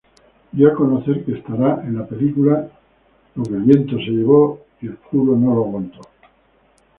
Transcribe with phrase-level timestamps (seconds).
[0.51, 2.67] Dio a conocer que estará en la película
[3.35, 5.77] Getting That Girl.